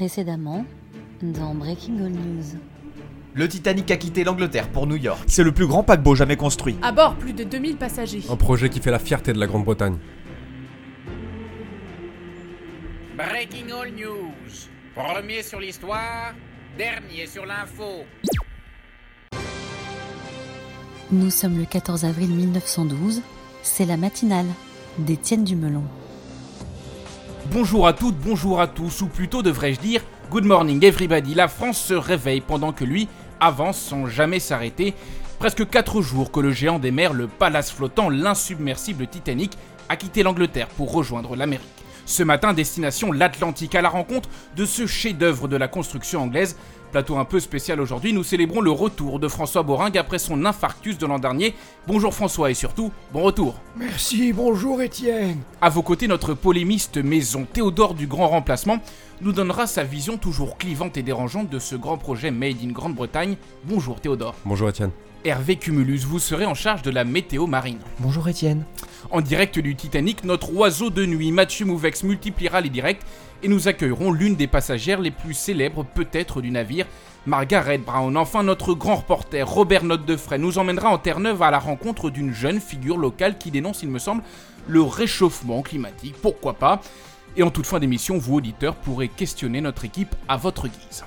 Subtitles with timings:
[0.00, 0.64] Précédemment,
[1.20, 2.58] dans Breaking All News.
[3.34, 5.20] Le Titanic a quitté l'Angleterre pour New York.
[5.26, 6.74] C'est le plus grand paquebot jamais construit.
[6.80, 8.22] À bord, plus de 2000 passagers.
[8.30, 9.98] Un projet qui fait la fierté de la Grande-Bretagne.
[13.14, 14.70] Breaking All News.
[14.94, 16.32] Premier sur l'histoire,
[16.78, 18.06] dernier sur l'info.
[21.12, 23.20] Nous sommes le 14 avril 1912.
[23.62, 24.46] C'est la matinale
[24.96, 25.84] d'Étienne Dumelon.
[27.52, 31.34] Bonjour à toutes, bonjour à tous, ou plutôt devrais-je dire Good morning everybody.
[31.34, 33.08] La France se réveille pendant que lui
[33.40, 34.94] avance sans jamais s'arrêter.
[35.40, 40.22] Presque 4 jours que le géant des mers, le palace flottant, l'insubmersible Titanic, a quitté
[40.22, 41.66] l'Angleterre pour rejoindre l'Amérique.
[42.06, 46.56] Ce matin, destination l'Atlantique à la rencontre de ce chef-d'œuvre de la construction anglaise.
[46.90, 50.98] Plateau un peu spécial aujourd'hui, nous célébrons le retour de François Boring après son infarctus
[50.98, 51.54] de l'an dernier.
[51.86, 53.60] Bonjour François et surtout, bon retour.
[53.76, 55.38] Merci, bonjour Étienne.
[55.60, 58.78] À vos côtés, notre polémiste maison Théodore du Grand Remplacement
[59.20, 63.36] nous donnera sa vision toujours clivante et dérangeante de ce grand projet Made in Grande-Bretagne.
[63.64, 64.34] Bonjour Théodore.
[64.44, 64.90] Bonjour Étienne.
[65.22, 67.80] Hervé Cumulus, vous serez en charge de la météo marine.
[67.98, 68.64] Bonjour Étienne.
[69.10, 73.02] En direct du Titanic, notre oiseau de nuit, Mathieu Mouvex, multipliera les directs
[73.42, 76.86] et nous accueillerons l'une des passagères les plus célèbres peut-être du navire,
[77.26, 78.16] Margaret Brown.
[78.16, 82.08] Enfin, notre grand reporter, Robert Note de Fray, nous emmènera en Terre-Neuve à la rencontre
[82.08, 84.22] d'une jeune figure locale qui dénonce, il me semble,
[84.68, 86.14] le réchauffement climatique.
[86.22, 86.80] Pourquoi pas?
[87.36, 91.04] Et en toute fin d'émission, vous, auditeurs, pourrez questionner notre équipe à votre guise.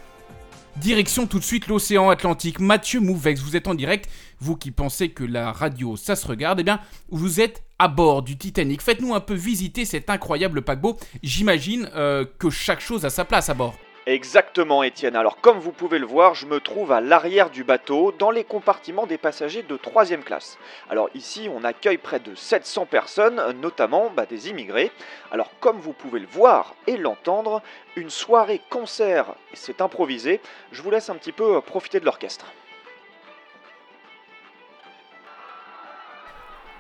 [0.78, 2.60] Direction tout de suite l'océan Atlantique.
[2.60, 4.10] Mathieu Mouvex, vous êtes en direct.
[4.40, 6.80] Vous qui pensez que la radio, ça se regarde, eh bien,
[7.10, 8.82] vous êtes à bord du Titanic.
[8.82, 10.98] Faites-nous un peu visiter cet incroyable paquebot.
[11.22, 13.76] J'imagine euh, que chaque chose a sa place à bord.
[14.06, 15.16] Exactement Étienne.
[15.16, 18.44] Alors comme vous pouvez le voir, je me trouve à l'arrière du bateau, dans les
[18.44, 20.58] compartiments des passagers de 3 classe.
[20.90, 24.92] Alors ici, on accueille près de 700 personnes, notamment bah, des immigrés.
[25.32, 27.62] Alors comme vous pouvez le voir et l'entendre,
[27.96, 30.42] une soirée concert, c'est improvisé,
[30.74, 32.48] je vous laisse un petit peu profiter de l'orchestre.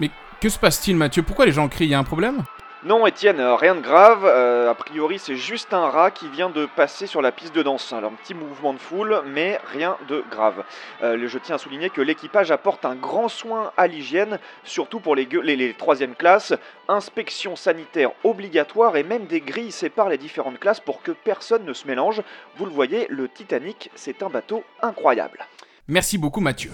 [0.02, 0.10] Mais
[0.42, 1.24] que se passe-t-il Mathieu?
[1.24, 1.86] Pourquoi les gens crient?
[1.86, 2.44] Il y a un problème?
[2.86, 6.50] Non Étienne, euh, rien de grave, euh, a priori c'est juste un rat qui vient
[6.50, 7.94] de passer sur la piste de danse.
[7.94, 10.66] Alors un petit mouvement de foule, mais rien de grave.
[11.02, 15.16] Euh, je tiens à souligner que l'équipage apporte un grand soin à l'hygiène, surtout pour
[15.16, 16.54] les, les, les troisième classes,
[16.90, 21.72] inspection sanitaire obligatoire et même des grilles séparent les différentes classes pour que personne ne
[21.72, 22.22] se mélange.
[22.58, 25.46] Vous le voyez, le Titanic c'est un bateau incroyable.
[25.88, 26.72] Merci beaucoup Mathieu.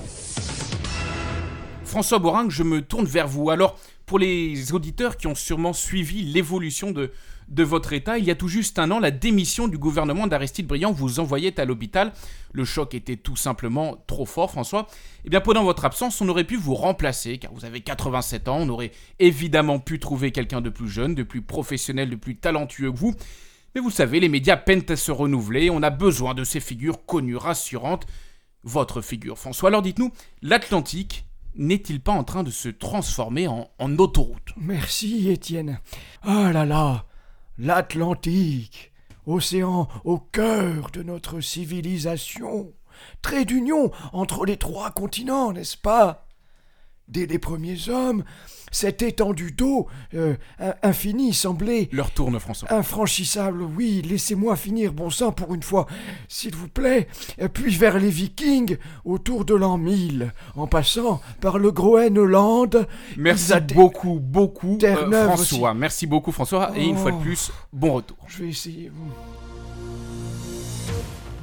[1.90, 3.50] François Boring, je me tourne vers vous.
[3.50, 3.76] Alors,
[4.10, 7.12] pour les auditeurs qui ont sûrement suivi l'évolution de,
[7.48, 10.66] de votre État, il y a tout juste un an, la démission du gouvernement d'Aristide
[10.66, 12.12] Briand vous envoyait à l'hôpital.
[12.52, 14.88] Le choc était tout simplement trop fort, François.
[15.26, 18.58] Eh bien, pendant votre absence, on aurait pu vous remplacer, car vous avez 87 ans.
[18.62, 18.90] On aurait
[19.20, 23.14] évidemment pu trouver quelqu'un de plus jeune, de plus professionnel, de plus talentueux que vous.
[23.76, 25.70] Mais vous savez, les médias peinent à se renouveler.
[25.70, 28.08] On a besoin de ces figures connues, rassurantes.
[28.64, 29.70] Votre figure, François.
[29.70, 34.54] Alors dites-nous, l'Atlantique n'est-il pas en train de se transformer en, autoroute?
[34.58, 35.80] Merci Étienne.
[36.24, 37.06] Ah là là,
[37.58, 38.92] l'Atlantique,
[39.26, 42.74] océan au cœur de notre civilisation,
[43.22, 46.29] trait d'union entre les trois continents, n'est-ce pas?
[47.10, 48.24] Dès les premiers hommes,
[48.72, 50.36] cette étendue d'eau euh,
[50.84, 52.72] infinie semblait Leur tourne, François.
[52.72, 53.64] infranchissable.
[53.64, 55.88] Oui, laissez-moi finir, bon sang, pour une fois,
[56.28, 57.08] s'il vous plaît.
[57.54, 62.88] Puis vers les Vikings, autour de l'an 1000, en passant par le Groenland.
[63.18, 65.74] Merci beaucoup, beaucoup, euh, François.
[65.74, 66.72] Merci beaucoup, François.
[66.78, 67.22] Et une fois de Oh.
[67.22, 68.18] plus, bon retour.
[68.28, 68.92] Je vais essayer.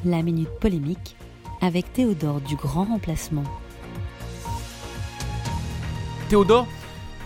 [0.04, 1.16] La minute polémique
[1.60, 3.42] avec Théodore du Grand Remplacement.
[6.28, 6.66] Théodore,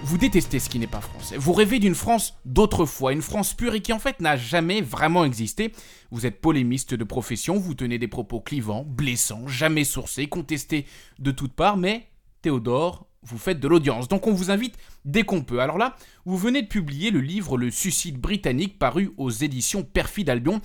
[0.02, 1.38] vous détestez ce qui n'est pas français.
[1.38, 5.24] Vous rêvez d'une France d'autrefois, une France pure et qui en fait n'a jamais vraiment
[5.24, 5.72] existé.
[6.10, 10.84] Vous êtes polémiste de profession, vous tenez des propos clivants, blessants, jamais sourcés, contestés
[11.18, 12.08] de toutes parts, mais
[12.42, 14.06] Théodore, vous faites de l'audience.
[14.06, 15.60] Donc on vous invite dès qu'on peut.
[15.60, 15.96] Alors là,
[16.26, 20.60] vous venez de publier le livre Le suicide britannique paru aux éditions Perfide Albion.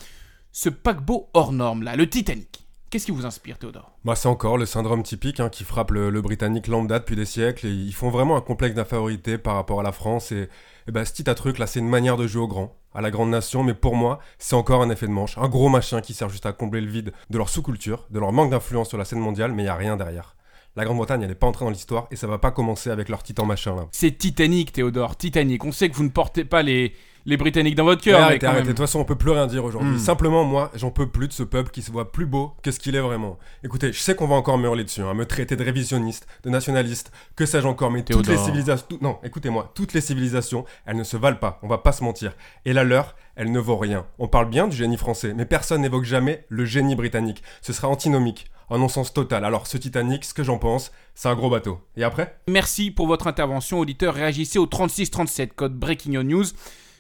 [0.51, 2.64] Ce paquebot hors norme là, le Titanic.
[2.95, 3.91] Qu'est-ce qui vous inspire, Théodore?
[4.05, 7.67] Bah, c'est encore le syndrome typique hein, qui frappe le, Britannique lambda depuis des siècles.
[7.67, 10.31] Ils font vraiment un complexe d'infériorité par rapport à la France.
[10.31, 10.47] Et,
[10.87, 13.31] bah, ce petit truc là, c'est une manière de jouer au grand, à la grande
[13.31, 13.63] nation.
[13.63, 15.37] Mais pour moi, c'est encore un effet de manche.
[15.37, 18.31] Un gros machin qui sert juste à combler le vide de leur sous-culture, de leur
[18.31, 19.51] manque d'influence sur la scène mondiale.
[19.51, 20.37] Mais il n'y a rien derrière.
[20.75, 23.23] La Grande-Bretagne, elle est pas entrée dans l'histoire et ça va pas commencer avec leur
[23.23, 23.85] titan machin là.
[23.91, 25.63] C'est Titanic, Théodore, Titanic.
[25.63, 26.93] On sait que vous ne portez pas les,
[27.25, 28.21] les Britanniques dans votre cœur.
[28.21, 28.63] Arrêtez, arrêtez.
[28.63, 29.91] De toute façon, on peut plus rien dire aujourd'hui.
[29.93, 29.99] Hmm.
[29.99, 32.79] Simplement, moi, j'en peux plus de ce peuple qui se voit plus beau que ce
[32.79, 33.39] qu'il est vraiment.
[33.63, 36.49] Écoutez, je sais qu'on va encore me hurler dessus, hein, me traiter de révisionniste, de
[36.49, 38.85] nationaliste, que sais-je encore, mais toutes les civilisations.
[38.89, 42.03] tout- Non, écoutez-moi, toutes les civilisations, elles ne se valent pas, on va pas se
[42.03, 42.33] mentir.
[42.65, 44.05] Et la leur, elle ne vaut rien.
[44.19, 47.41] On parle bien du génie français, mais personne n'évoque jamais le génie britannique.
[47.61, 49.45] Ce sera antinomique, un non-sens total.
[49.45, 51.79] Alors, ce Titanic, ce que j'en pense, c'est un gros bateau.
[51.95, 52.39] Et après?
[52.47, 54.13] Merci pour votre intervention, auditeur.
[54.13, 56.45] Réagissez au 3637, code Breaking News.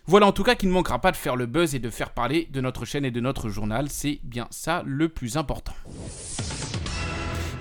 [0.07, 2.11] Voilà en tout cas qu'il ne manquera pas de faire le buzz et de faire
[2.11, 3.87] parler de notre chaîne et de notre journal.
[3.89, 5.73] C'est bien ça le plus important.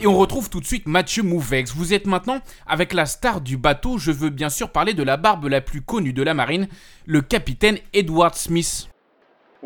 [0.03, 1.75] Et on retrouve tout de suite Mathieu Mouvex.
[1.75, 3.97] Vous êtes maintenant avec la star du bateau.
[3.97, 6.69] Je veux bien sûr parler de la barbe la plus connue de la marine,
[7.07, 8.89] le capitaine Edward Smith.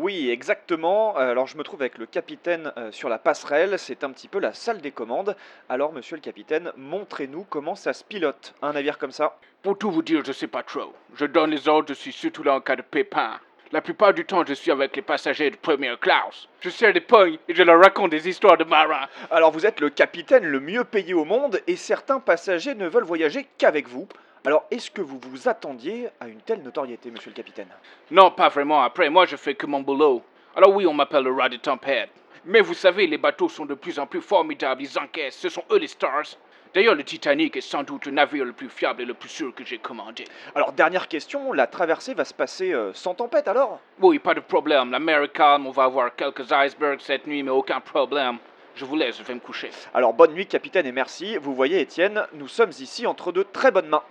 [0.01, 1.17] Oui, exactement.
[1.17, 4.29] Euh, Alors je me trouve avec le capitaine euh, sur la passerelle, c'est un petit
[4.29, 5.35] peu la salle des commandes.
[5.67, 9.37] Alors monsieur le capitaine, montrez-nous comment ça se pilote, un navire comme ça.
[9.61, 10.93] Pour tout vous dire, je sais pas trop.
[11.15, 13.41] Je donne les ordres, je suis surtout là en cas de pépin.
[13.73, 16.47] La plupart du temps, je suis avec les passagers de première classe.
[16.61, 19.07] Je serre des pognes et je leur raconte des histoires de marins.
[19.29, 23.03] Alors vous êtes le capitaine le mieux payé au monde et certains passagers ne veulent
[23.03, 24.07] voyager qu'avec vous.
[24.45, 27.67] Alors est-ce que vous vous attendiez à une telle notoriété, monsieur le capitaine?
[28.09, 28.81] Non, pas vraiment.
[28.81, 30.23] Après, moi, je fais que mon boulot.
[30.55, 32.09] Alors oui, on m'appelle le rat de tempête.
[32.45, 35.63] Mais vous savez, les bateaux sont de plus en plus formidables, ils encaissent, ce sont
[35.71, 36.37] eux les stars.
[36.73, 39.53] D'ailleurs, le Titanic est sans doute le navire le plus fiable et le plus sûr
[39.53, 40.23] que j'ai commandé.
[40.55, 43.79] Alors dernière question, la traversée va se passer euh, sans tempête alors?
[43.99, 44.91] Oui, pas de problème.
[44.91, 48.37] La mer est calme, on va avoir quelques icebergs cette nuit, mais aucun problème.
[48.75, 49.71] Je vous laisse, je vais me coucher.
[49.93, 51.37] Alors bonne nuit capitaine et merci.
[51.37, 54.03] Vous voyez Étienne, nous sommes ici entre de très bonnes mains.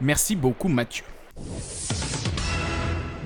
[0.00, 1.04] Merci beaucoup Mathieu.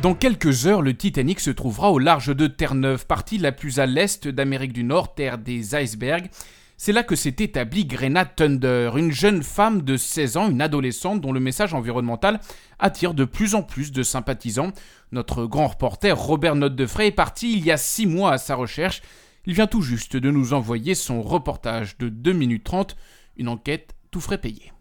[0.03, 3.87] Dans quelques heures, le Titanic se trouvera au large de Terre-Neuve, partie la plus à
[3.87, 6.29] l'est d'Amérique du Nord, terre des icebergs.
[6.77, 11.21] C'est là que s'est établie Grena Thunder, une jeune femme de 16 ans, une adolescente
[11.21, 12.41] dont le message environnemental
[12.81, 14.73] attire de plus en plus de sympathisants.
[15.13, 18.39] Notre grand reporter Robert Note de Fray est parti il y a 6 mois à
[18.39, 19.03] sa recherche.
[19.47, 22.97] Il vient tout juste de nous envoyer son reportage de 2 minutes 30,
[23.37, 24.73] une enquête tout frais payée.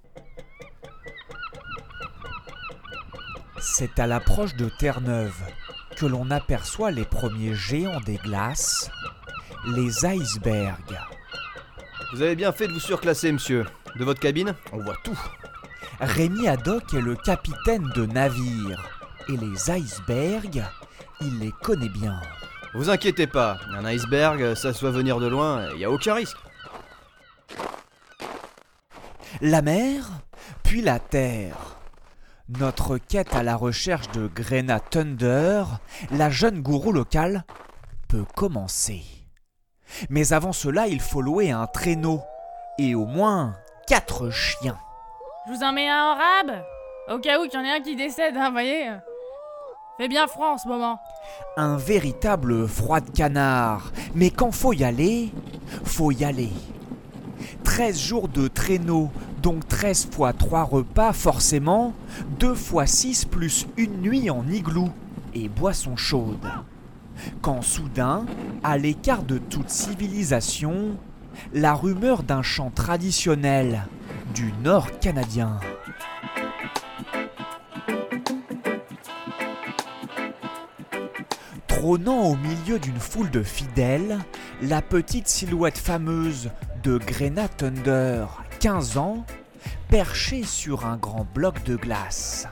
[3.63, 5.39] C'est à l'approche de Terre-Neuve
[5.95, 8.89] que l'on aperçoit les premiers géants des glaces,
[9.67, 10.97] les icebergs.
[12.11, 13.65] Vous avez bien fait de vous surclasser, monsieur.
[13.97, 15.19] De votre cabine, on voit tout.
[15.99, 18.89] Rémi Haddock est le capitaine de navire,
[19.29, 20.63] et les icebergs,
[21.21, 22.19] il les connaît bien.
[22.73, 26.37] Vous inquiétez pas, un iceberg, ça soit venir de loin, y a aucun risque.
[29.39, 30.09] La mer,
[30.63, 31.80] puis la terre.
[32.59, 35.63] Notre quête à la recherche de Grena Thunder,
[36.11, 37.45] la jeune gourou locale,
[38.09, 39.03] peut commencer.
[40.09, 42.21] Mais avant cela, il faut louer un traîneau
[42.77, 43.55] et au moins
[43.87, 44.77] quatre chiens.
[45.47, 46.63] Je vous en mets un en rab
[47.09, 48.89] Au cas où qu'il y en ait un qui décède, hein, voyez
[49.97, 50.99] Fait bien froid en ce moment.
[51.55, 53.93] Un véritable froid de canard.
[54.13, 55.31] Mais quand faut y aller,
[55.85, 56.51] faut y aller.
[57.63, 59.09] 13 jours de traîneau,
[59.41, 61.93] donc 13 fois 3 repas, forcément,
[62.39, 64.89] 2 fois 6 plus une nuit en igloo
[65.33, 66.47] et boisson chaude.
[67.41, 68.25] Quand soudain,
[68.63, 70.97] à l'écart de toute civilisation,
[71.53, 73.83] la rumeur d'un chant traditionnel
[74.33, 75.59] du Nord canadien.
[81.67, 84.19] Trônant au milieu d'une foule de fidèles,
[84.61, 86.51] la petite silhouette fameuse
[86.83, 88.25] de Grena Thunder,
[88.61, 89.25] 15 ans,
[89.89, 92.47] perchée sur un grand bloc de glace.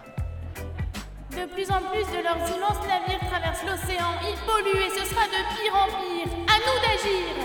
[1.30, 4.10] De plus en plus de leurs immenses navires traversent l'océan.
[4.24, 6.34] Ils polluent et ce sera de pire en pire.
[6.48, 7.36] À nous d'agir.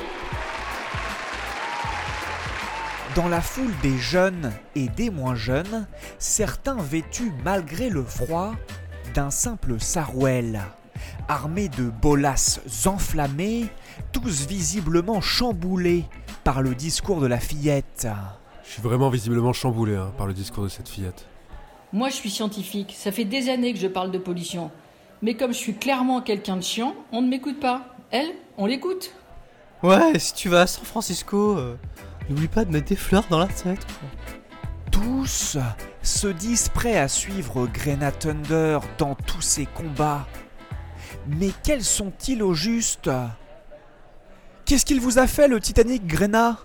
[3.15, 5.87] Dans la foule des jeunes et des moins jeunes,
[6.19, 8.55] certains vêtus malgré le froid
[9.13, 10.63] d'un simple sarouel,
[11.29, 13.69] armés de bolasses enflammées,
[14.13, 16.07] tous visiblement chamboulés
[16.45, 18.09] par le discours de la fillette.
[18.65, 21.27] Je suis vraiment visiblement chamboulé hein, par le discours de cette fillette.
[21.93, 22.95] Moi, je suis scientifique.
[22.97, 24.71] Ça fait des années que je parle de pollution.
[25.23, 27.95] Mais comme je suis clairement quelqu'un de chiant, on ne m'écoute pas.
[28.11, 29.15] Elle, on l'écoute.
[29.83, 31.77] Ouais, si tu vas à San Francisco, euh,
[32.29, 33.85] n'oublie pas de mettre des fleurs dans la tête.
[33.85, 34.09] quoi.
[34.91, 35.59] Tous
[36.03, 40.27] se disent prêts à suivre Grena Thunder dans tous ses combats.
[41.27, 43.11] Mais quels sont-ils au juste?
[44.65, 46.59] Qu'est-ce qu'il vous a fait le Titanic, Grena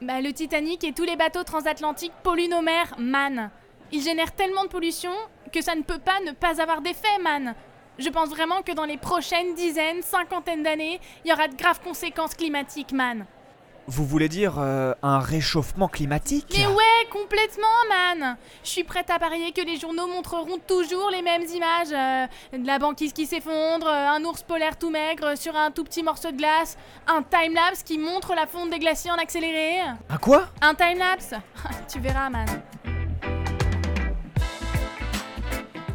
[0.00, 3.50] Bah, le Titanic et tous les bateaux transatlantiques polluent nos mers, man.
[3.90, 5.10] Ils génèrent tellement de pollution
[5.52, 7.56] que ça ne peut pas ne pas avoir d'effet, man.
[7.98, 11.80] Je pense vraiment que dans les prochaines dizaines, cinquantaines d'années, il y aura de graves
[11.82, 13.26] conséquences climatiques, man.
[13.90, 19.18] Vous voulez dire euh, un réchauffement climatique Mais ouais, complètement, man Je suis prête à
[19.18, 22.28] parier que les journaux montreront toujours les mêmes images.
[22.52, 25.84] euh, de la banquise qui s'effondre, euh, un ours polaire tout maigre sur un tout
[25.84, 26.76] petit morceau de glace,
[27.06, 29.80] un timelapse qui montre la fonte des glaciers en accéléré.
[30.10, 30.48] Un quoi?
[30.60, 31.32] Un timelapse
[31.90, 32.46] Tu verras, man.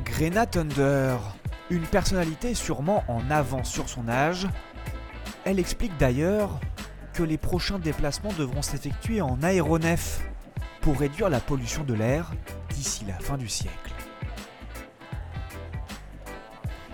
[0.04, 1.18] Grena Thunder,
[1.70, 4.48] une personnalité sûrement en avance sur son âge.
[5.46, 6.60] Elle explique d'ailleurs
[7.14, 10.22] que les prochains déplacements devront s'effectuer en aéronef
[10.82, 12.32] pour réduire la pollution de l'air
[12.74, 13.93] d'ici la fin du siècle.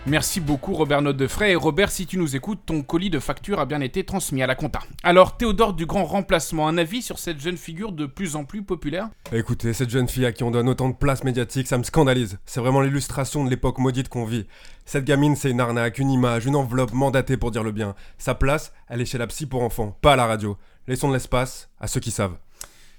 [0.09, 1.51] Merci beaucoup Robert Note de Frais.
[1.51, 4.47] Et Robert, si tu nous écoutes, ton colis de facture a bien été transmis à
[4.47, 4.79] la compta.
[5.03, 8.63] Alors Théodore du Grand Remplacement, un avis sur cette jeune figure de plus en plus
[8.63, 9.09] populaire?
[9.31, 12.39] Écoutez, cette jeune fille à qui on donne autant de place médiatique, ça me scandalise.
[12.47, 14.47] C'est vraiment l'illustration de l'époque maudite qu'on vit.
[14.83, 17.93] Cette gamine, c'est une arnaque, une image, une enveloppe mandatée pour dire le bien.
[18.17, 20.57] Sa place, elle est chez la psy pour enfants, pas à la radio.
[20.87, 22.37] Laissons de l'espace à ceux qui savent.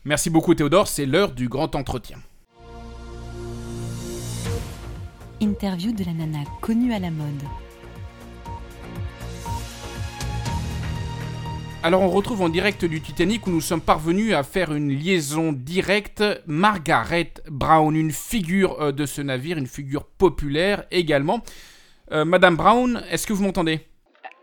[0.04, 2.18] Merci beaucoup Théodore, c'est l'heure du grand entretien.
[5.42, 7.42] Interview de la nana connue à la mode.
[11.82, 15.52] Alors on retrouve en direct du Titanic où nous sommes parvenus à faire une liaison
[15.52, 16.22] directe.
[16.46, 21.40] Margaret Brown, une figure euh, de ce navire, une figure populaire également.
[22.12, 23.80] Euh, Madame Brown, est-ce que vous m'entendez?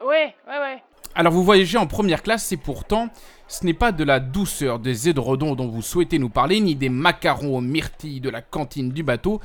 [0.01, 0.81] Ouais, ouais, ouais.
[1.13, 3.09] Alors vous voyagez en première classe et pourtant
[3.47, 6.89] ce n'est pas de la douceur des édredons dont vous souhaitez nous parler, ni des
[6.89, 9.39] macarons aux myrtilles de la cantine du bateau,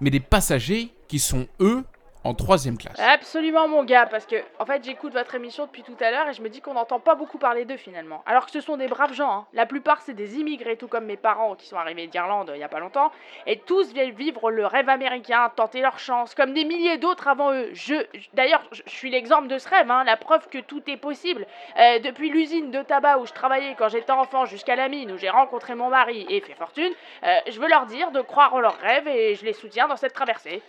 [0.00, 1.84] mais des passagers qui sont eux
[2.22, 2.98] en troisième classe.
[2.98, 6.34] Absolument, mon gars, parce que en fait, j'écoute votre émission depuis tout à l'heure et
[6.34, 8.22] je me dis qu'on n'entend pas beaucoup parler d'eux finalement.
[8.26, 9.30] Alors que ce sont des braves gens.
[9.30, 9.46] hein.
[9.54, 12.64] La plupart, c'est des immigrés, tout comme mes parents qui sont arrivés d'Irlande il y
[12.64, 13.10] a pas longtemps,
[13.46, 17.52] et tous viennent vivre le rêve américain, tenter leur chance, comme des milliers d'autres avant
[17.52, 17.70] eux.
[17.72, 17.94] Je,
[18.34, 21.46] d'ailleurs, je je suis l'exemple de ce rêve, hein, la preuve que tout est possible.
[21.78, 25.16] Euh, depuis l'usine de tabac où je travaillais quand j'étais enfant jusqu'à la mine où
[25.16, 26.92] j'ai rencontré mon mari et fait fortune,
[27.24, 29.96] euh, je veux leur dire de croire en leurs rêves et je les soutiens dans
[29.96, 30.60] cette traversée.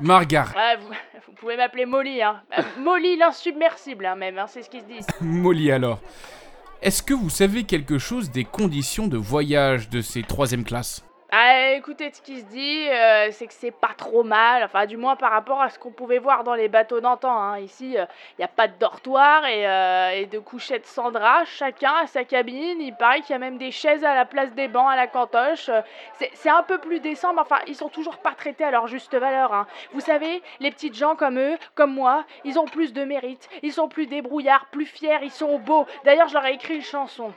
[0.00, 0.88] Margaret, vous,
[1.26, 2.42] vous pouvez m'appeler Molly, hein.
[2.58, 5.06] Euh, Molly l'insubmersible, hein, même, hein, c'est ce qu'ils se disent.
[5.20, 6.00] Molly alors.
[6.82, 11.04] Est-ce que vous savez quelque chose des conditions de voyage de ces troisième classes?
[11.36, 14.96] Ah, écoutez, ce qui se dit, euh, c'est que c'est pas trop mal, enfin, du
[14.96, 17.36] moins par rapport à ce qu'on pouvait voir dans les bateaux d'antan.
[17.36, 17.58] Hein.
[17.58, 18.06] Ici, il
[18.38, 22.80] n'y a pas de dortoir et, euh, de couchettes sans drap, chacun a sa cabine.
[22.80, 25.08] Il paraît qu'il y a même des chaises à la place des bancs à la
[25.08, 25.68] cantoche.
[25.70, 25.80] Euh,
[26.20, 28.86] C'est c'est un peu plus décent, mais enfin, ils sont toujours pas traités à leur
[28.86, 29.52] juste valeur.
[29.52, 29.66] Hein.
[29.92, 33.72] Vous savez, les petites gens comme eux, comme moi, ils ont plus de mérite, ils
[33.72, 35.84] sont plus débrouillards, plus fiers, ils sont beaux.
[36.04, 37.34] D'ailleurs, je leur ai écrit une chanson.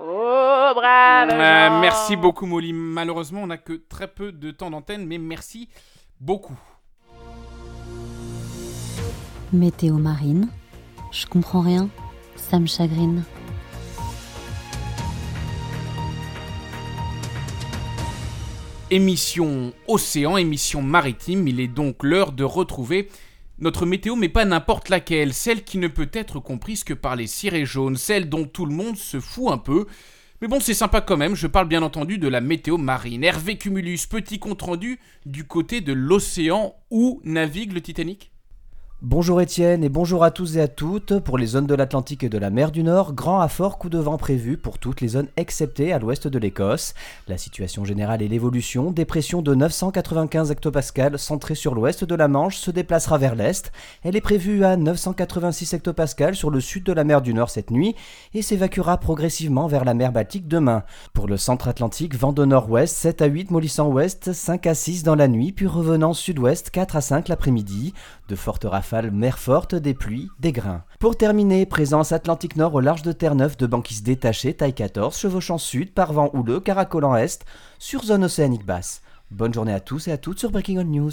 [0.00, 1.80] Oh, brave Euh.
[1.80, 2.72] Merci beaucoup Molly.
[2.72, 5.68] Malheureusement, on n'a que très peu de temps d'antenne, mais merci
[6.20, 6.58] beaucoup.
[9.52, 10.48] Météo marine.
[11.12, 11.88] Je comprends rien.
[12.36, 13.22] Ça me chagrine.
[18.90, 23.08] Émission Océan, émission maritime, il est donc l'heure de retrouver
[23.58, 27.26] notre météo, mais pas n'importe laquelle, celle qui ne peut être comprise que par les
[27.26, 29.86] cirés jaunes, celle dont tout le monde se fout un peu.
[30.42, 33.24] Mais bon, c'est sympa quand même, je parle bien entendu de la météo marine.
[33.24, 36.74] Hervé Cumulus, petit compte-rendu du côté de l'océan.
[36.90, 38.33] Où navigue le Titanic?
[39.06, 41.18] Bonjour Étienne et bonjour à tous et à toutes.
[41.18, 43.90] Pour les zones de l'Atlantique et de la mer du Nord, grand à fort coup
[43.90, 46.94] de vent prévu pour toutes les zones exceptées à l'ouest de l'Écosse.
[47.28, 52.56] La situation générale et l'évolution, dépression de 995 hectopascales centrée sur l'ouest de la Manche
[52.56, 53.72] se déplacera vers l'est.
[54.04, 57.70] Elle est prévue à 986 hectopascales sur le sud de la mer du Nord cette
[57.70, 57.94] nuit
[58.32, 60.82] et s'évacuera progressivement vers la mer Baltique demain.
[61.12, 65.02] Pour le centre atlantique, vent de nord-ouest 7 à 8 mollissant ouest, 5 à 6
[65.02, 67.92] dans la nuit, puis revenant sud-ouest 4 à 5 l'après-midi.
[68.30, 70.84] De fortes rafales, mer forte, des pluies, des grains.
[71.00, 75.58] Pour terminer, présence Atlantique Nord au large de Terre-Neuve de banquise détachée, taille 14, chevauchant
[75.58, 77.44] sud, par vent houleux, caracolant est,
[77.78, 79.02] sur zone océanique basse.
[79.30, 81.10] Bonne journée à tous et à toutes sur Breaking On News.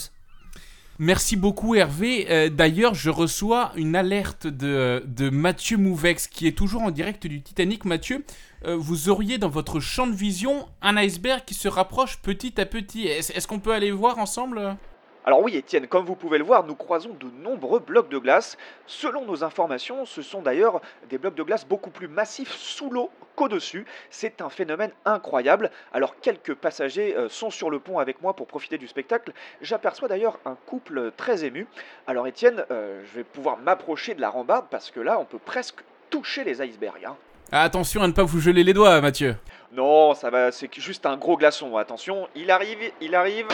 [0.99, 2.27] Merci beaucoup Hervé.
[2.29, 7.25] Euh, D'ailleurs, je reçois une alerte de, de Mathieu Mouvex qui est toujours en direct
[7.25, 7.85] du Titanic.
[7.85, 8.23] Mathieu,
[8.65, 12.67] euh, vous auriez dans votre champ de vision un iceberg qui se rapproche petit à
[12.67, 13.07] petit.
[13.07, 14.77] Est-ce qu'on peut aller voir ensemble?
[15.23, 18.57] Alors oui, Étienne, comme vous pouvez le voir, nous croisons de nombreux blocs de glace.
[18.87, 23.11] Selon nos informations, ce sont d'ailleurs des blocs de glace beaucoup plus massifs sous l'eau
[23.35, 23.85] qu'au-dessus.
[24.09, 25.69] C'est un phénomène incroyable.
[25.93, 29.31] Alors quelques passagers euh, sont sur le pont avec moi pour profiter du spectacle.
[29.61, 31.67] J'aperçois d'ailleurs un couple très ému.
[32.07, 35.39] Alors Étienne, euh, je vais pouvoir m'approcher de la rambarde parce que là, on peut
[35.39, 37.05] presque toucher les icebergs.
[37.05, 37.15] hein.
[37.51, 39.35] Attention à ne pas vous geler les doigts, Mathieu.
[39.71, 41.77] Non, ça va, c'est juste un gros glaçon.
[41.77, 43.45] Attention, il arrive, il arrive.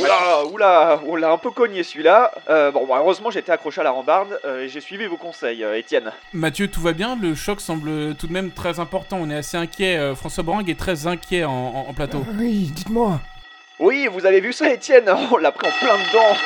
[0.00, 2.30] Oula, oula, oula, un peu cogné celui-là.
[2.48, 5.76] Euh, bon, heureusement j'étais accroché à la rambarde euh, et j'ai suivi vos conseils, euh,
[5.78, 6.10] Étienne.
[6.32, 7.16] Mathieu, tout va bien?
[7.20, 9.18] Le choc semble tout de même très important.
[9.20, 9.96] On est assez inquiet.
[9.96, 12.24] euh, François Borang est très inquiet en, en- en plateau.
[12.38, 13.20] Oui, dites-moi.
[13.78, 15.10] Oui, vous avez vu ça, Étienne?
[15.32, 16.36] On l'a pris en plein dedans.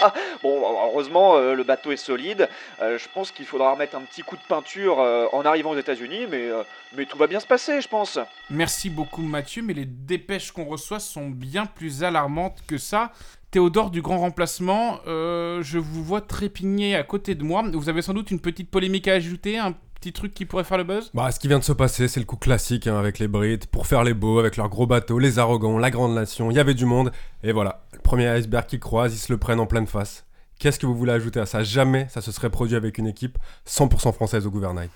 [0.42, 2.48] Bon, heureusement, euh, le bateau est solide.
[2.80, 5.78] Euh, je pense qu'il faudra remettre un petit coup de peinture euh, en arrivant aux
[5.78, 8.18] États-Unis, mais, tout va bien se passer, je pense.
[8.50, 13.12] Merci beaucoup Mathieu, mais les dépêches qu'on reçoit sont bien plus alarmantes que ça.
[13.50, 17.62] Théodore du grand remplacement, je vous vois trépigner à côté de moi.
[17.72, 19.58] Vous avez sans doute une petite polémique à ajouter,
[20.00, 22.20] petit truc qui pourrait faire le buzz Bah, ce qui vient de se passer, c'est
[22.20, 25.18] le coup classique hein, avec les Brits, pour faire les beaux, avec leurs gros bateaux,
[25.18, 27.12] les arrogants, la grande nation, il y avait du monde,
[27.42, 30.24] et voilà, le premier iceberg qui croise, ils se le prennent en pleine face.
[30.58, 31.62] Qu'est-ce que vous voulez ajouter à ça?
[31.62, 34.88] Jamais ça se serait produit avec une équipe 100% française au gouvernail.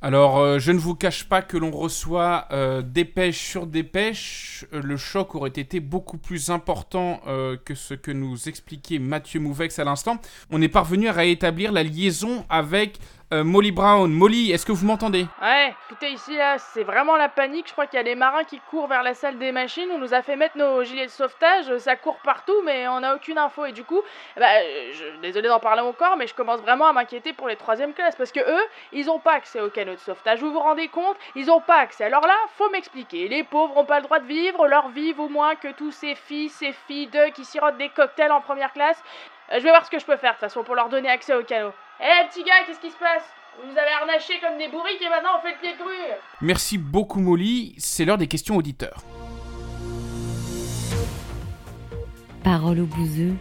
[0.00, 4.64] Alors, euh, je ne vous cache pas que l'on reçoit euh, dépêche sur dépêche.
[4.72, 7.20] Euh, le choc aurait été beaucoup plus important
[7.64, 10.18] que ce que nous expliquait Mathieu Mouvex à l'instant.
[10.50, 12.98] On est parvenu à rétablir la liaison avec
[13.32, 14.10] euh, Molly Brown.
[14.10, 15.26] Molly, est-ce que vous m'entendez?
[15.42, 17.66] Ouais, écoutez ici là, c'est vraiment la panique.
[17.68, 19.88] Je crois qu'il y a les marins qui courent vers la salle des machines.
[19.92, 21.76] On nous a fait mettre nos gilets de sauvetage.
[21.78, 23.66] Ça court partout, mais on n'a aucune info.
[23.66, 24.00] Et du coup,
[24.38, 24.42] euh,
[24.92, 28.16] je, désolé d'en parler encore, mais je commence vraiment à m'inquiéter pour les troisième classes
[28.16, 30.40] parce que eux, ils ont pas accès aux canaux de sauvetage.
[30.40, 31.16] Vous vous rendez compte?
[31.34, 32.04] Ils ont pas accès.
[32.04, 33.28] Alors là, faut m'expliquer.
[33.28, 34.66] Les pauvres ont pas le droit de vivre.
[34.66, 38.32] Leur vie vaut moins que tous ces filles, ces filles d'eux qui sirotent des cocktails
[38.32, 39.02] en première classe.
[39.52, 41.08] Euh, je vais voir ce que je peux faire de toute façon pour leur donner
[41.08, 41.72] accès aux canaux.
[42.00, 43.24] Eh petit gars, qu'est-ce qui se passe?
[43.60, 46.14] Vous nous avez harnachés comme des bourriques et maintenant on fait le pied de grue
[46.42, 47.74] Merci beaucoup Molly.
[47.78, 49.02] C'est l'heure des questions auditeurs.
[52.44, 53.34] Parole au bouseux.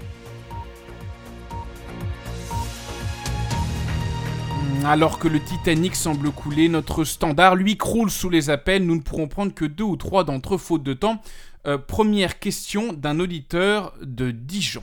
[4.87, 8.83] Alors que le Titanic semble couler, notre standard lui croule sous les appels.
[8.87, 11.21] Nous ne pourrons prendre que deux ou trois d'entre eux faute de temps.
[11.67, 14.81] Euh, première question d'un auditeur de Dijon.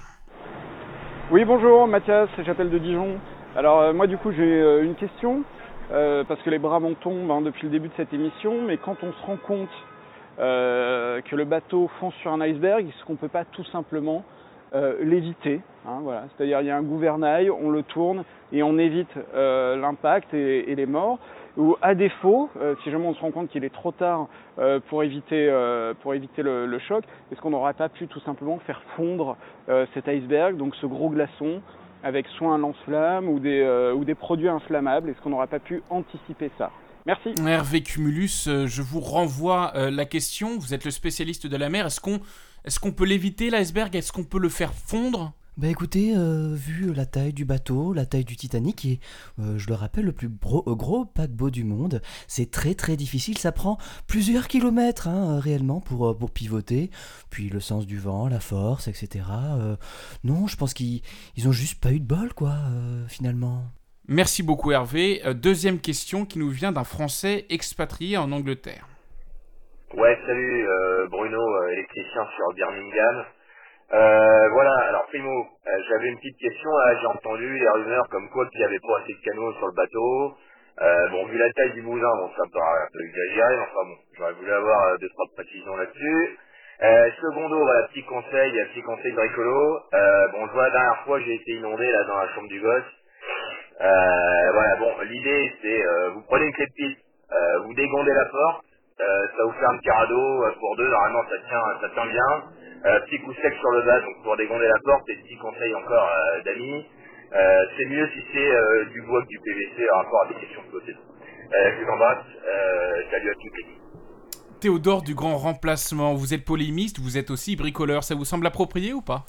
[1.32, 3.18] Oui, bonjour, Mathias, j'appelle de Dijon.
[3.56, 5.44] Alors, euh, moi, du coup, j'ai euh, une question,
[5.92, 8.78] euh, parce que les bras m'en tombent hein, depuis le début de cette émission, mais
[8.78, 9.70] quand on se rend compte
[10.36, 14.24] que le bateau fonce sur un iceberg, est-ce qu'on peut pas tout simplement
[15.00, 16.24] l'éviter hein, voilà.
[16.36, 20.86] C'est-à-dire, il y a un gouvernail, on le tourne et on évite l'impact et, les
[20.86, 21.20] morts.
[21.56, 22.50] Ou à défaut,
[22.82, 24.26] si jamais on se rend compte qu'il est trop tard
[24.88, 29.36] pour éviter, le, le choc, est-ce qu'on n'aurait pas pu tout simplement faire fondre
[29.94, 31.62] cet iceberg, donc ce gros glaçon,
[32.04, 35.58] avec soit un lance-flamme ou, des, euh, ou des produits inflammables Est-ce qu'on n'aurait pas
[35.58, 36.70] pu anticiper ça?
[37.06, 37.34] Merci.
[37.46, 40.58] Hervé Cumulus, euh, je vous renvoie euh, la question.
[40.58, 41.86] Vous êtes le spécialiste de la mer.
[41.86, 42.20] Est-ce qu'on
[42.64, 43.94] est qu'on peut l'éviter, l'iceberg?
[43.96, 45.32] Est-ce qu'on peut le faire fondre?
[45.56, 48.98] Bah écoutez, euh, vu la taille du bateau, la taille du Titanic et
[49.38, 52.96] euh, je le rappelle le plus bro- euh, gros paquebot du monde, c'est très très
[52.96, 56.90] difficile, ça prend plusieurs kilomètres hein, réellement pour, euh, pour pivoter,
[57.30, 59.26] puis le sens du vent, la force, etc.
[59.60, 59.76] Euh,
[60.24, 61.02] non, je pense qu'ils
[61.36, 63.62] ils ont juste pas eu de bol quoi, euh, finalement.
[64.08, 65.22] Merci beaucoup Hervé.
[65.36, 68.88] Deuxième question qui nous vient d'un Français expatrié en Angleterre.
[69.96, 71.38] Ouais, salut, euh, Bruno,
[71.72, 73.24] électricien sur Birmingham.
[73.94, 75.30] Euh, voilà, alors primo,
[75.68, 78.80] euh, j'avais une petite question, là, j'ai entendu les rumeurs comme quoi qu'il n'y avait
[78.80, 80.34] pas assez de canaux sur le bateau.
[80.82, 83.62] Euh, bon, vu la taille du bousin, bon, ça me paraît un peu exagéré, mais
[83.62, 86.38] enfin bon, j'aurais voulu avoir euh, deux, trois précisions là-dessus.
[86.82, 89.80] Euh, secondo, voilà, petit conseil, petit conseil bricolo.
[89.94, 92.60] Euh, bon, je vois la dernière fois, j'ai été inondé, là, dans la chambre du
[92.60, 92.84] gosse.
[93.80, 97.00] Euh, voilà, bon, l'idée, c'est, euh, vous prenez une clé de piste,
[97.32, 98.64] euh, vous dégondez la porte,
[98.98, 102.44] ça vous fait un petit radeau pour deux, normalement ça tient, ça tient bien.
[102.84, 105.74] Euh, petit coup sec sur le bas, donc pour dégonder la porte, et petit conseil
[105.74, 106.84] encore euh, d'amis,
[107.32, 110.34] euh, c'est mieux si c'est euh, du bois que du PVC par rapport à des
[110.34, 110.92] questions de côté.
[110.92, 116.44] Euh, je vous embrasse, euh, salut à toutes les Théodore du grand remplacement, vous êtes
[116.44, 119.24] polémiste, vous êtes aussi bricoleur, ça vous semble approprié ou pas?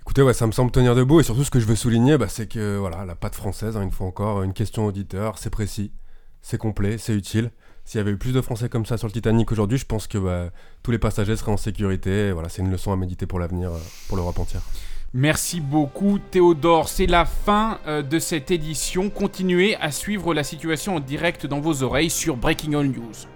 [0.00, 2.28] Écoutez, ouais, ça me semble tenir debout, et surtout ce que je veux souligner, bah,
[2.28, 5.92] c'est que voilà, la patte française, hein, une fois encore, une question auditeur, c'est précis,
[6.40, 7.50] c'est complet, c'est utile.
[7.84, 10.06] S'il y avait eu plus de Français comme ça sur le Titanic aujourd'hui, je pense
[10.06, 10.50] que bah,
[10.82, 12.32] tous les passagers seraient en sécurité.
[12.32, 14.62] Voilà, c'est une leçon à méditer pour l'avenir, euh, pour l'Europe entière.
[15.14, 19.10] Merci beaucoup Théodore, c'est la fin euh, de cette édition.
[19.10, 23.26] Continuez à suivre la situation en direct dans vos oreilles sur Breaking All News.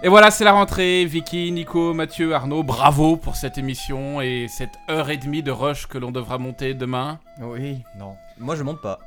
[0.00, 1.04] Et voilà, c'est la rentrée.
[1.04, 5.86] Vicky, Nico, Mathieu, Arnaud, bravo pour cette émission et cette heure et demie de rush
[5.88, 7.18] que l'on devra monter demain.
[7.40, 8.14] Oui, non.
[8.38, 9.00] Moi je monte pas.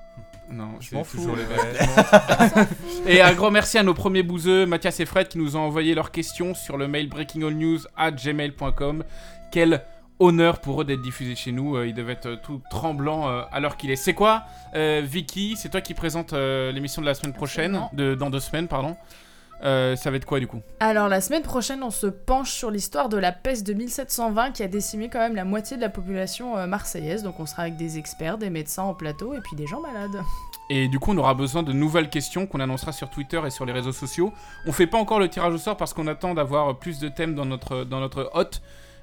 [0.52, 1.16] Non, je m'en fous.
[1.18, 2.68] toujours les ouais.
[3.08, 5.96] et un grand merci à nos premiers bouseux, Mathias et Fred, qui nous ont envoyé
[5.96, 9.06] leurs questions sur le mail breakingallnews@gmail.com.
[9.50, 9.86] Quelle
[10.20, 11.78] honneur pour eux d'être diffusés chez nous.
[11.78, 13.96] Euh, ils devaient être euh, tout tremblants euh, à l'heure qu'il est.
[13.96, 14.44] C'est quoi,
[14.76, 15.56] euh, Vicky?
[15.58, 18.98] C'est toi qui présente euh, l'émission de la semaine prochaine, de, dans deux semaines, pardon.
[19.64, 20.62] Euh, ça va être quoi du coup?
[20.80, 24.64] Alors la semaine prochaine, on se penche sur l'histoire de la peste de 1720 qui
[24.64, 27.22] a décimé quand même la moitié de la population euh, marseillaise.
[27.24, 30.22] Donc on sera avec des experts, des médecins en plateau et puis des gens malades.
[30.70, 33.66] Et du coup, on aura besoin de nouvelles questions qu'on annoncera sur Twitter et sur
[33.66, 34.32] les réseaux sociaux.
[34.66, 37.36] On fait pas encore le tirage au sort parce qu'on attend d'avoir plus de thèmes
[37.36, 38.62] dans notre, dans notre hôte.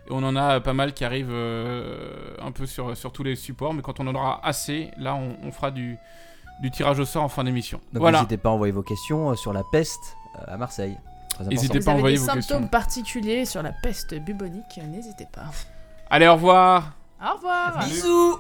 [0.09, 3.37] Et on en a pas mal qui arrivent euh, un peu sur, sur tous les
[3.37, 3.75] supports.
[3.75, 5.99] Mais quand on en aura assez, là, on, on fera du,
[6.62, 7.79] du tirage au sort en fin d'émission.
[7.92, 8.18] Donc Voilà.
[8.18, 10.98] n'hésitez pas à envoyer vos questions euh, sur la peste euh, à Marseille.
[11.46, 12.68] N'hésitez Si pas à vous avez envoyer des vos symptômes questions.
[12.68, 15.44] particuliers sur la peste bubonique, n'hésitez pas.
[16.10, 18.38] Allez, au revoir Au revoir Bisous